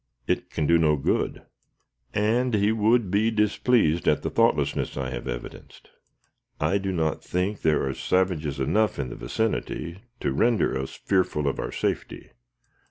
"It 0.25 0.49
can 0.49 0.65
do 0.65 0.79
no 0.79 0.95
good, 0.95 1.43
and 2.11 2.55
he 2.55 2.71
would 2.71 3.11
be 3.11 3.29
displeased 3.29 4.07
at 4.07 4.23
the 4.23 4.31
thoughtlessness 4.31 4.97
I 4.97 5.11
have 5.11 5.27
evidenced. 5.27 5.91
I 6.59 6.79
do 6.79 6.91
not 6.91 7.23
think 7.23 7.61
there 7.61 7.87
are 7.87 7.93
savages 7.93 8.59
enough 8.59 8.97
in 8.97 9.09
the 9.09 9.15
vicinity 9.15 9.99
to 10.21 10.33
render 10.33 10.75
us 10.75 10.95
fearful 10.95 11.47
of 11.47 11.59
our 11.59 11.71
safety. 11.71 12.31